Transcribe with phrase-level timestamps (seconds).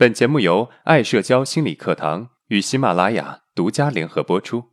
[0.00, 4.64] 本节目由爱社交心理课堂与喜马拉雅独家联合播出。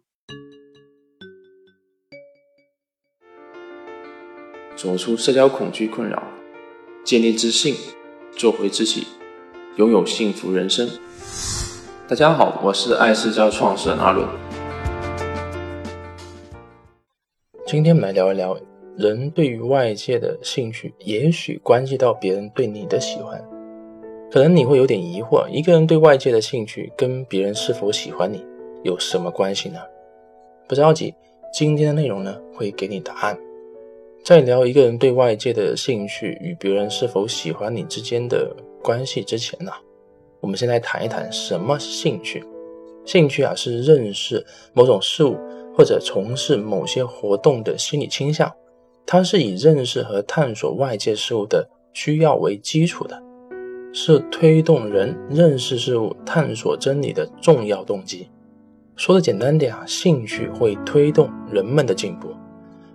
[4.77, 6.24] 走出社交恐惧困扰，
[7.03, 7.75] 建立自信，
[8.38, 9.05] 做回自己，
[9.75, 10.89] 拥有幸福人生。
[12.07, 14.25] 大家好，我是爱社交创始人阿伦。
[17.66, 18.57] 今天我们来聊一聊，
[18.98, 23.57] 人对于外界的兴趣，也许关系到别人对你的喜欢。
[24.38, 28.45] 可能你会有点疑惑，一个人对外界的兴趣跟别人是否喜欢你
[28.84, 29.80] 有什么关系呢？
[30.68, 31.12] 不着急，
[31.52, 33.36] 今天的内容呢会给你答案。
[34.23, 39.72] 在聊一个人对外界的兴趣与别人是否喜欢你之间的关系之前呢，
[40.40, 42.45] 我们先来谈一谈什么是兴趣。
[43.06, 45.36] 兴趣啊是认识某种事物
[45.76, 48.54] 或者从事某些活动的心理倾向，
[49.04, 53.23] 它是以认识和探索外界事物的需要为基础的。
[54.00, 58.28] 是推动人认识事物、探索真理的重要动机。
[58.96, 62.30] 说的简单点啊，兴趣会推动人们的进步，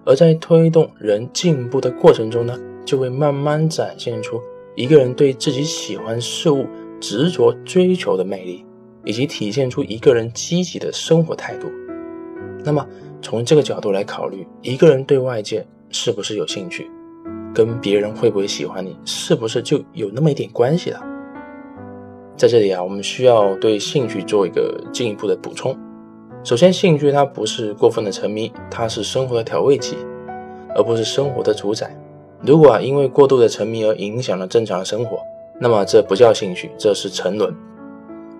[0.04, 4.40] 而在推动人进步的过程中呢，就会慢慢展现出
[4.76, 6.66] 一个人对自己喜欢事物
[7.00, 8.64] 执着追求的魅力，
[9.04, 11.66] 以及体现出一个人积极的生活态度。
[12.64, 12.86] 那么，
[13.20, 16.88] 从这个角度来考虑，一个人对外界是不是有兴趣？
[17.54, 21.02] 跟别人会不会喜欢你，是不是就有那么一点关系了？
[22.36, 25.76] 在这里啊，我们需要对兴趣做一个进一步的补充。
[26.42, 29.96] 首先，兴趣它不是过分的沉迷，它是生活的调味剂，
[30.74, 31.94] 而不是生活的主宰。
[32.40, 35.18] 如果啊因为过度的沉迷而影响了正常生活，
[35.60, 37.54] 那么这不叫兴趣，这是沉沦。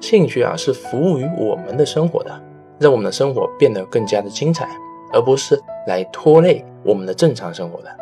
[0.00, 2.42] 兴趣啊是服务于我们的生活的，
[2.80, 4.68] 让我们的生活变得更加的精彩，
[5.12, 8.01] 而不是来拖累我们的正常生活的。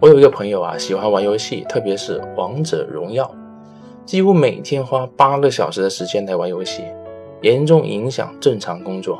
[0.00, 3.28] 我有一个朋友啊，喜欢玩游戏，特别是王者荣耀，
[4.04, 6.84] 几乎每天花八个小时的时间来玩游戏，
[7.42, 9.18] 严重影响正常工作。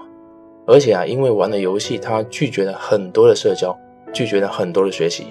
[0.68, 3.76] 而且啊，因为玩的游戏，他拒绝了很多的社交，
[4.12, 5.26] 拒绝了很多的学习。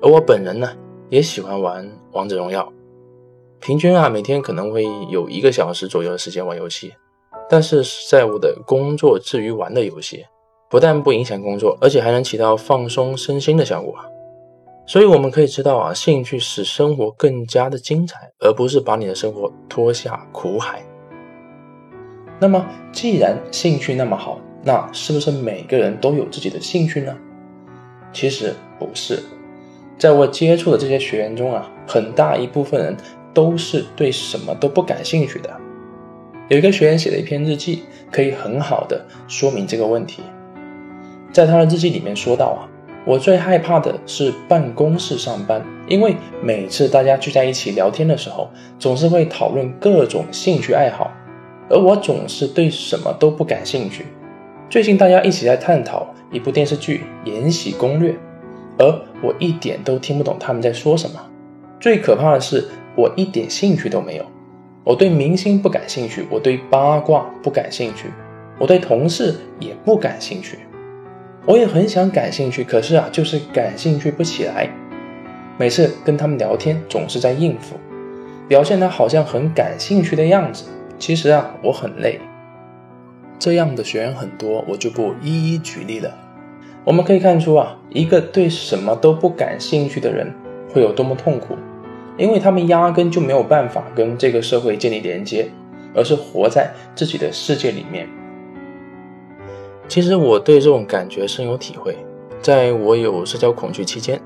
[0.00, 0.70] 而我本人呢，
[1.10, 2.66] 也喜欢玩王者荣耀，
[3.60, 6.94] 平均啊，每天可能会有一个小时左右的时间玩游戏。
[7.50, 10.24] 但是在我的工作之余玩的游戏，
[10.70, 13.94] 不但不影响工作，而且还能起到放松身心的效果。
[14.86, 20.82] 所以我们可以知道啊，兴趣使生活更加的精彩，而不是把你的生活拖下苦海。
[22.38, 27.16] 那么，既然兴趣那么好，那是不是每个人都有自己的兴趣呢？
[28.12, 29.22] 其实不是，
[29.96, 32.94] 在我接触的这些学员中啊，很大一部分人
[33.32, 35.50] 都是对什么都不感兴趣的。
[36.48, 40.22] 有一个学员写了一篇日记，可以很好的说明这个问题。
[41.32, 42.68] 在他的日记里面说到啊。
[43.06, 48.48] 我最害怕的是办公室上班，因为每次大家聚在一起聊天的时候，
[48.78, 51.12] 总是会讨论各种兴趣爱好，
[51.68, 54.06] 而我总是对什么都不感兴趣。
[54.70, 58.12] 最近大家一起在探讨一部电视剧《延禧攻略》，
[58.78, 58.86] 而
[59.22, 61.20] 我一点都听不懂他们在说什么。
[61.78, 62.66] 最可怕的是，
[62.96, 64.24] 我一点兴趣都没有。
[64.82, 68.08] 我对明星不感兴趣，我对八卦不感兴趣，
[68.58, 70.60] 我对同事也不感兴趣。
[71.46, 74.66] 我也很想感兴趣，可是啊，就是感兴趣不起来。
[75.58, 77.76] 每次跟他们聊天，总是在应付，
[78.48, 80.64] 表现得好像很感兴趣的样子。
[80.98, 82.18] 其实啊，我很累。
[83.38, 86.16] 这样的学员很多，我就不一一举例了。
[86.82, 90.32] 我们可以看出啊，一个对什么都不感兴趣的人
[90.72, 91.58] 会有多么痛苦，
[92.16, 95.50] 因为他们压根就没有办法跟这个社会建立连接，
[95.94, 98.08] 而是活在自己的世界里面。
[99.86, 101.96] 其实我对这种感觉深有体会，
[102.40, 104.20] 在我有社交恐惧期间，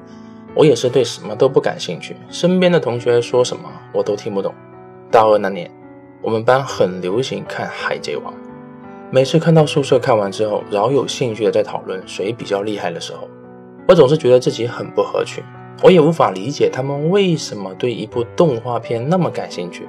[0.54, 4.54] 我也是对什么都不感兴趣，身边的同学说什么我都听不懂。
[5.10, 5.70] 大二那年，
[6.22, 8.32] 我们班很流行看《海贼王》，
[9.10, 13.28] 每次看到宿舍看完之后，饶有兴趣的在讨论谁比较厉害的时候，
[13.88, 15.42] 我总是觉得自己很不合群，
[15.82, 19.88] 我也无法理解他们为什么对一部动画片那么感兴趣。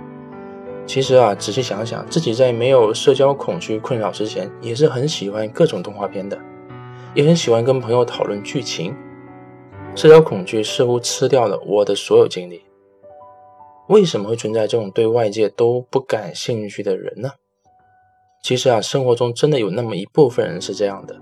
[0.89, 6.36] 其实啊，仔细想想，自己在没有社交恐惧困扰之前，也是很喜欢各种动画片的，
[7.13, 8.95] 也很喜欢跟朋友讨论剧情。
[9.94, 12.63] 社交恐惧似乎吃掉了我的所有精力。
[13.88, 17.33] 为什么会存在这种对外界都不感兴趣的人呢？
[18.41, 21.15] 其实啊，生活中真的有那么一部分人是这样的，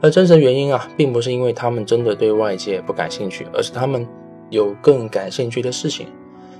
[0.00, 4.08] 而真实原因啊，并不是因为他们真的对外界不感兴趣，而是他们
[4.48, 6.08] 有更感兴趣的事情。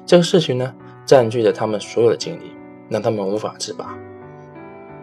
[0.04, 0.74] 这个事情呢？
[1.04, 2.52] 占据着他们所有的精力，
[2.88, 3.96] 让他们无法自拔。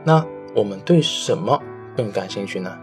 [0.04, 0.26] 那
[0.56, 1.62] 我们对什么
[1.96, 2.78] 更感兴趣呢？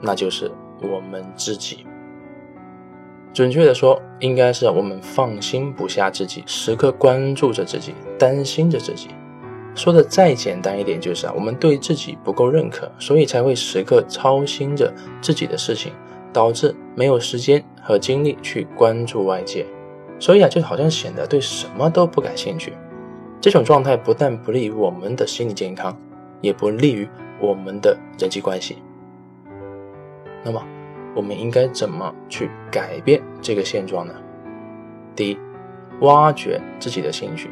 [0.00, 0.50] 那就是
[0.80, 1.84] 我们自己。
[3.34, 9.08] 准确的说，应该是我们放心不下自己，时刻关注着自己，担心着自己。
[9.74, 15.92] 说的再简单一点，就是啊，我们对自己不够认可，所以才会时刻操心着自己的事情，
[16.32, 19.66] 导致没有时间和精力去关注外界。
[20.18, 22.72] 所以啊，就好像显得对什么都不感兴趣。
[23.40, 25.96] 这种状态不但不利于我们的心理健康，
[26.40, 27.08] 也不利于
[27.40, 28.78] 我们的人际关系。
[30.42, 30.60] 那么，
[31.14, 34.12] 我们应该怎么去改变这个现状呢？
[35.14, 35.38] 第一，
[36.00, 37.48] 挖掘自己的兴趣。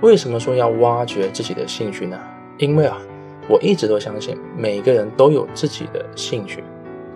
[0.00, 2.18] 为什么说要挖掘自己的兴趣呢？
[2.58, 2.98] 因为啊，
[3.48, 6.62] 我一直都相信每个人都有自己的兴趣，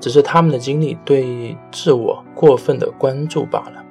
[0.01, 3.85] 只是他们的经历对自我过分的关注罢了。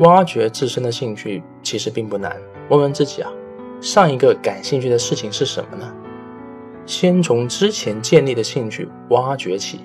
[0.00, 2.34] 挖掘自身的兴趣其实并不难，
[2.68, 3.30] 问问自己啊，
[3.80, 5.92] 上一个感兴趣的事情是什么呢？
[6.86, 9.80] 先从之前建立的兴趣挖掘起，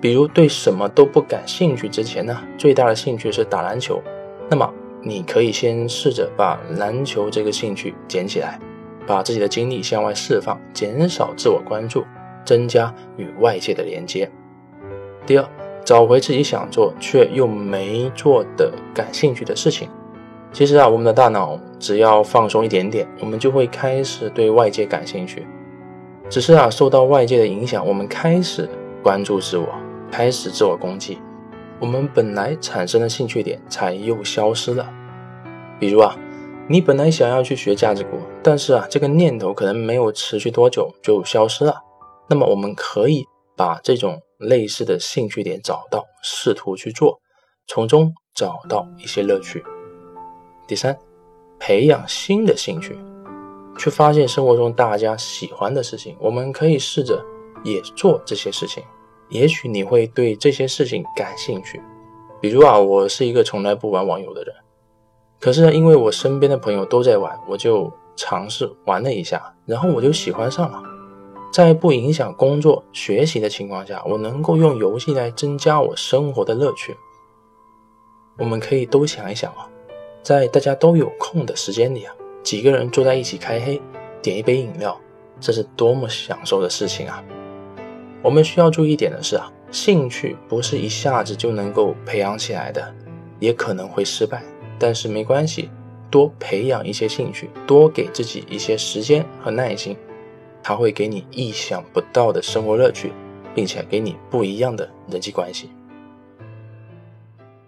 [0.00, 4.00] 比如对什么都不感兴趣之前呢，最大的兴趣是打篮球，
[4.48, 4.72] 那么
[5.02, 8.60] 你可以先试着把篮球这个兴趣捡起来，
[9.04, 12.04] 把自己的精力向外释放，减少自我关注，
[12.44, 14.30] 增加与外界的连接。
[15.26, 15.48] 第二。
[15.84, 19.88] 找回自己想做却又没做的感兴趣的事情。
[20.52, 25.46] 其实啊，我们的大脑只要放松一点点，我们就会开始对外界感兴趣。
[26.30, 28.66] 只是啊，受到外界的影响，我们开始
[29.02, 29.68] 关注自我，
[30.10, 31.18] 开始自我攻击，
[31.78, 34.88] 我们本来产生的兴趣点才又消失了。
[35.78, 36.16] 比如啊，
[36.66, 41.76] 你本来想要去学价值股，但是啊，这个念头可能没有持续多久就消失了。
[42.28, 44.18] 那么我们可以把这种。
[44.38, 47.20] 类似的兴趣点找到，试图去做，
[47.66, 49.64] 从中找到一些乐趣。
[50.68, 50.96] 第三，
[51.58, 52.96] 培养新的兴趣，
[53.78, 57.24] 去发现生活中大家喜欢的事情，我们可以试着
[57.64, 58.84] 也做这些事情。
[59.30, 61.80] 也许你会对这些事情感兴趣。
[62.40, 64.54] 比如啊，我是一个从来不玩网游的人，
[65.40, 70.82] 可是因为我身边的朋友都在玩，我就尝试玩了一下，然后我就喜欢上了。
[71.50, 76.94] 在不影响工作学习的情况下，我能够用游戏来增加我生活的乐趣。
[78.38, 79.66] 我们可以都想一想啊，
[80.22, 83.80] 在大家都有空的时间里啊，几个人坐在一起开黑，
[84.20, 85.00] 点一杯饮料，
[85.40, 87.24] 这是多么享受的事情啊！
[88.22, 92.94] 我们需要注意一点的是啊，兴趣不是一下子就能够培养起来的，
[93.40, 94.42] 也可能会失败。
[94.78, 95.70] 但是没关系，
[96.10, 99.96] 多培养一些兴趣，多给自己一些时间和耐心。
[100.62, 103.12] 它会给你意想不到的生活乐趣，
[103.54, 105.70] 并且给你不一样的人际关系。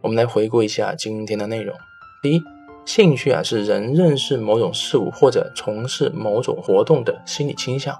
[0.00, 1.74] 我们来回顾一下今天的内容。
[2.22, 2.42] 第一，
[2.84, 7.98] 兴趣啊是人认识某种事物或者从事某种活动的心理倾向，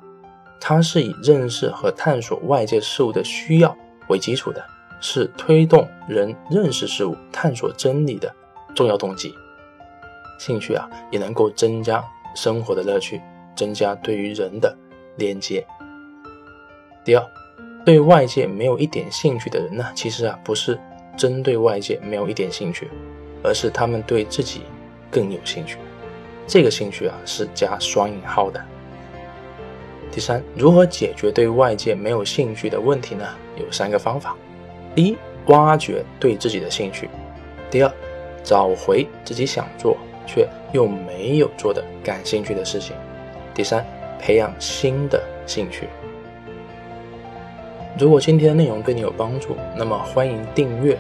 [0.61, 3.77] 它是以认识和探索外界事物的需要
[4.09, 4.65] 为基础的，
[5.01, 8.33] 是推动人认识事物、探索真理的
[8.75, 9.35] 重要动机。
[10.39, 12.05] 兴趣啊也能够增加
[12.37, 13.21] 生活的乐趣，
[13.57, 14.77] 增加对于人的。
[15.17, 15.67] 连接。
[17.05, 17.27] 第二，
[17.85, 20.79] 对外界没有一点兴趣的人呢，其实啊不是
[21.19, 22.89] 针对外界没有一点兴趣，
[23.43, 24.63] 而是他们对自己
[25.11, 25.77] 更有兴趣。
[26.47, 28.65] 这个兴趣啊是加双引号的。
[30.11, 33.27] 第三，如何解决对外界没有兴趣的问题呢？
[33.57, 34.35] 有三个方法：
[34.95, 35.17] 第一，
[35.49, 37.07] 挖掘对自己的兴趣；
[37.71, 37.93] 第二，
[38.43, 42.95] 找回自己想做却又没有做的感兴趣的事情；
[43.53, 43.85] 第三。
[44.21, 45.87] 培养新的兴趣。
[47.99, 50.97] 如果今天的内容对你有帮助，那么欢迎订阅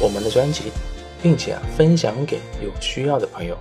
[0.00, 0.72] 我们的专辑，
[1.22, 3.54] 并且啊分享给有需要的朋友。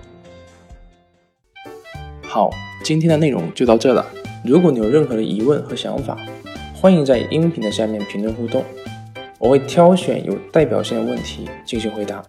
[2.22, 2.50] 好，
[2.86, 4.06] 今天的内容就到这了。
[4.46, 6.17] 如果你有任何的疑问和想法，
[6.74, 8.63] 欢迎在音频的下面评论互动，
[9.38, 12.24] 我会挑选有代表性的问题进行回答。